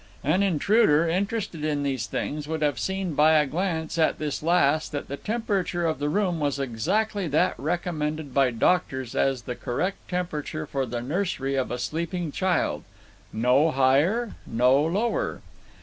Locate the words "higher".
13.69-14.33